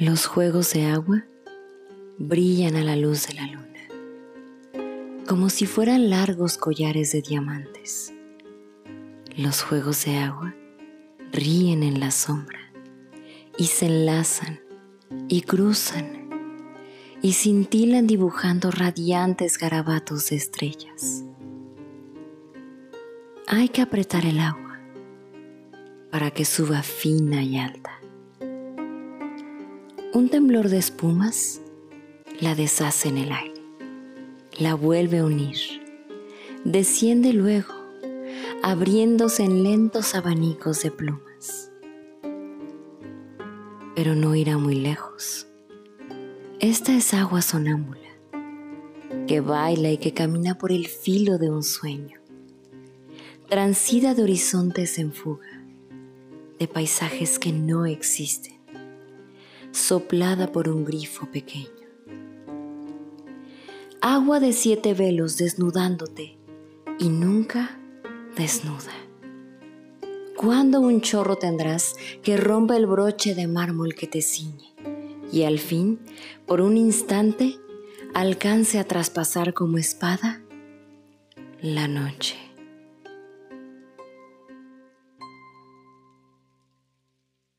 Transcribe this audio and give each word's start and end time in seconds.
Los 0.00 0.24
juegos 0.24 0.72
de 0.72 0.86
agua 0.86 1.26
brillan 2.16 2.74
a 2.76 2.82
la 2.82 2.96
luz 2.96 3.26
de 3.26 3.34
la 3.34 3.46
luna, 3.46 5.26
como 5.28 5.50
si 5.50 5.66
fueran 5.66 6.08
largos 6.08 6.56
collares 6.56 7.12
de 7.12 7.20
diamantes. 7.20 8.10
Los 9.36 9.62
juegos 9.62 10.06
de 10.06 10.16
agua 10.16 10.54
ríen 11.32 11.82
en 11.82 12.00
la 12.00 12.12
sombra 12.12 12.60
y 13.58 13.66
se 13.66 13.88
enlazan 13.88 14.60
y 15.28 15.42
cruzan 15.42 16.30
y 17.20 17.34
cintilan 17.34 18.06
dibujando 18.06 18.70
radiantes 18.70 19.58
garabatos 19.58 20.30
de 20.30 20.36
estrellas. 20.36 21.24
Hay 23.46 23.68
que 23.68 23.82
apretar 23.82 24.24
el 24.24 24.40
agua 24.40 24.80
para 26.10 26.30
que 26.30 26.46
suba 26.46 26.82
fina 26.82 27.42
y 27.42 27.58
alta. 27.58 27.99
Un 30.12 30.28
temblor 30.28 30.70
de 30.70 30.78
espumas 30.78 31.60
la 32.40 32.56
deshace 32.56 33.08
en 33.08 33.16
el 33.16 33.30
aire, 33.30 33.62
la 34.58 34.74
vuelve 34.74 35.18
a 35.18 35.24
unir, 35.24 35.56
desciende 36.64 37.32
luego, 37.32 37.72
abriéndose 38.60 39.44
en 39.44 39.62
lentos 39.62 40.16
abanicos 40.16 40.82
de 40.82 40.90
plumas. 40.90 41.70
Pero 43.94 44.16
no 44.16 44.34
irá 44.34 44.58
muy 44.58 44.74
lejos. 44.74 45.46
Esta 46.58 46.92
es 46.92 47.14
agua 47.14 47.40
sonámbula, 47.40 48.10
que 49.28 49.38
baila 49.38 49.92
y 49.92 49.98
que 49.98 50.12
camina 50.12 50.58
por 50.58 50.72
el 50.72 50.88
filo 50.88 51.38
de 51.38 51.50
un 51.50 51.62
sueño, 51.62 52.20
transida 53.48 54.14
de 54.14 54.24
horizontes 54.24 54.98
en 54.98 55.12
fuga, 55.12 55.62
de 56.58 56.66
paisajes 56.66 57.38
que 57.38 57.52
no 57.52 57.86
existen 57.86 58.49
soplada 59.72 60.52
por 60.52 60.68
un 60.68 60.84
grifo 60.84 61.30
pequeño. 61.30 61.68
Agua 64.00 64.40
de 64.40 64.52
siete 64.52 64.94
velos 64.94 65.36
desnudándote 65.36 66.38
y 66.98 67.08
nunca 67.08 67.78
desnuda. 68.36 68.92
¿Cuándo 70.36 70.80
un 70.80 71.02
chorro 71.02 71.36
tendrás 71.36 71.96
que 72.22 72.38
rompa 72.38 72.76
el 72.76 72.86
broche 72.86 73.34
de 73.34 73.46
mármol 73.46 73.94
que 73.94 74.06
te 74.06 74.22
ciñe 74.22 74.74
y 75.30 75.42
al 75.42 75.58
fin, 75.58 76.00
por 76.46 76.62
un 76.62 76.78
instante, 76.78 77.58
alcance 78.14 78.78
a 78.78 78.84
traspasar 78.84 79.52
como 79.52 79.76
espada 79.76 80.40
la 81.60 81.88
noche? 81.88 82.49